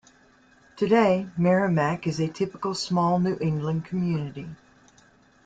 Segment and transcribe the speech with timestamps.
[0.77, 4.49] Today, Merrimac is a typical small New England community.